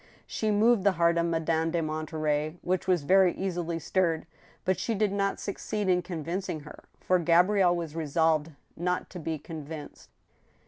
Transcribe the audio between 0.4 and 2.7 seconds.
moved the heart of Madame de Monterey,